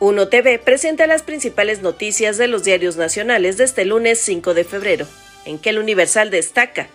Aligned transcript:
Uno 0.00 0.26
TV 0.26 0.58
presenta 0.58 1.06
las 1.06 1.22
principales 1.22 1.80
noticias 1.80 2.36
de 2.36 2.48
los 2.48 2.64
diarios 2.64 2.96
nacionales 2.96 3.56
de 3.56 3.64
este 3.64 3.84
lunes 3.84 4.18
5 4.18 4.52
de 4.52 4.64
febrero, 4.64 5.06
en 5.44 5.58
que 5.60 5.70
el 5.70 5.78
Universal 5.78 6.30
destaca, 6.30 6.88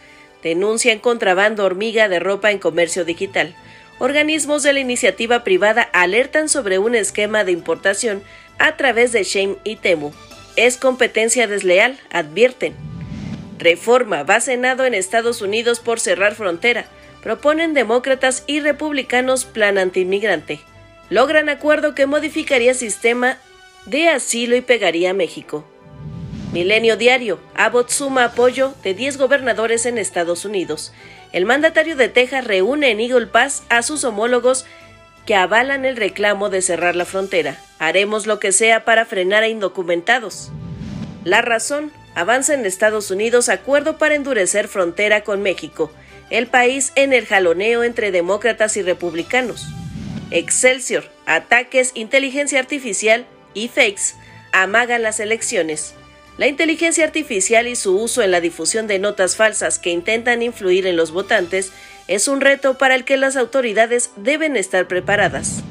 denuncian 0.43 0.99
contrabando 0.99 1.63
hormiga 1.63 2.09
de 2.09 2.19
ropa 2.19 2.51
en 2.51 2.59
comercio 2.59 3.05
digital. 3.05 3.55
Organismos 3.99 4.63
de 4.63 4.73
la 4.73 4.81
iniciativa 4.81 5.45
privada 5.45 5.83
alertan 5.93 6.49
sobre 6.49 6.77
un 6.77 6.93
esquema 6.93 7.45
de 7.45 7.53
importación 7.53 8.21
a 8.57 8.75
través 8.75 9.13
de 9.13 9.23
Shame 9.23 9.55
y 9.63 9.77
Temu. 9.77 10.11
Es 10.57 10.75
competencia 10.75 11.47
desleal, 11.47 11.97
advierten. 12.11 12.75
Reforma 13.59 14.23
va 14.23 14.41
Senado 14.41 14.85
en 14.85 14.93
Estados 14.93 15.41
Unidos 15.41 15.79
por 15.79 16.01
cerrar 16.01 16.35
frontera. 16.35 16.85
Proponen 17.23 17.73
demócratas 17.73 18.43
y 18.45 18.59
republicanos 18.59 19.45
plan 19.45 19.77
antiinmigrante 19.77 20.59
logran 21.09 21.49
acuerdo 21.49 21.95
que 21.95 22.05
modificaría 22.05 22.73
sistema 22.73 23.37
de 23.85 24.09
asilo 24.09 24.55
y 24.55 24.61
pegaría 24.61 25.11
a 25.11 25.13
México. 25.13 25.65
Milenio 26.51 26.97
Diario, 26.97 27.39
Abbott 27.55 27.89
suma 27.89 28.25
apoyo 28.25 28.73
de 28.83 28.93
10 28.93 29.17
gobernadores 29.17 29.85
en 29.85 29.97
Estados 29.97 30.45
Unidos. 30.45 30.93
El 31.31 31.45
mandatario 31.45 31.95
de 31.95 32.09
Texas 32.09 32.45
reúne 32.45 32.89
en 32.89 32.99
Eagle 32.99 33.27
Pass 33.27 33.63
a 33.69 33.83
sus 33.83 34.03
homólogos 34.03 34.65
que 35.27 35.35
avalan 35.35 35.85
el 35.85 35.95
reclamo 35.95 36.49
de 36.49 36.63
cerrar 36.63 36.95
la 36.95 37.05
frontera. 37.05 37.59
Haremos 37.77 38.25
lo 38.25 38.39
que 38.39 38.51
sea 38.51 38.83
para 38.83 39.05
frenar 39.05 39.43
a 39.43 39.47
indocumentados. 39.47 40.51
La 41.23 41.43
razón, 41.43 41.91
avanza 42.15 42.55
en 42.55 42.65
Estados 42.65 43.11
Unidos 43.11 43.47
acuerdo 43.47 43.99
para 43.99 44.15
endurecer 44.15 44.67
frontera 44.67 45.23
con 45.23 45.43
México, 45.43 45.91
el 46.31 46.47
país 46.47 46.91
en 46.95 47.13
el 47.13 47.27
jaloneo 47.27 47.83
entre 47.83 48.11
demócratas 48.11 48.75
y 48.77 48.81
republicanos. 48.81 49.67
Excelsior, 50.31 51.05
ataques, 51.25 51.91
inteligencia 51.95 52.59
artificial 52.59 53.25
y 53.53 53.67
fakes 53.67 54.13
amagan 54.51 55.01
las 55.01 55.19
elecciones. 55.19 55.95
La 56.37 56.47
inteligencia 56.47 57.03
artificial 57.03 57.67
y 57.67 57.75
su 57.75 57.99
uso 57.99 58.21
en 58.21 58.31
la 58.31 58.39
difusión 58.39 58.87
de 58.87 58.99
notas 58.99 59.35
falsas 59.35 59.79
que 59.79 59.89
intentan 59.89 60.41
influir 60.41 60.87
en 60.87 60.95
los 60.95 61.11
votantes 61.11 61.71
es 62.07 62.27
un 62.27 62.41
reto 62.41 62.77
para 62.77 62.95
el 62.95 63.05
que 63.05 63.17
las 63.17 63.35
autoridades 63.35 64.11
deben 64.15 64.55
estar 64.55 64.87
preparadas. 64.87 65.63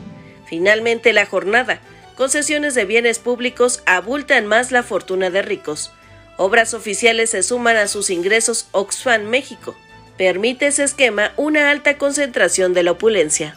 Finalmente, 0.47 1.12
la 1.12 1.25
jornada. 1.25 1.81
Concesiones 2.17 2.75
de 2.75 2.84
bienes 2.84 3.20
públicos 3.20 3.83
abultan 3.86 4.47
más 4.47 4.73
la 4.73 4.83
fortuna 4.83 5.31
de 5.31 5.42
ricos. 5.42 5.92
Obras 6.36 6.75
oficiales 6.75 7.31
se 7.31 7.42
suman 7.42 7.77
a 7.77 7.86
sus 7.86 8.11
ingresos 8.11 8.69
Oxfam 8.73 9.23
México. 9.23 9.77
Permite 10.17 10.67
ese 10.67 10.83
esquema 10.83 11.33
una 11.36 11.70
alta 11.70 11.97
concentración 11.97 12.75
de 12.75 12.83
la 12.83 12.92
opulencia. 12.92 13.56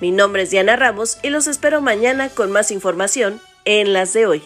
Mi 0.00 0.12
nombre 0.12 0.42
es 0.42 0.50
Diana 0.50 0.76
Ramos 0.76 1.18
y 1.22 1.30
los 1.30 1.48
espero 1.48 1.80
mañana 1.80 2.28
con 2.28 2.52
más 2.52 2.70
información 2.70 3.40
en 3.64 3.92
las 3.92 4.12
de 4.12 4.26
hoy. 4.26 4.42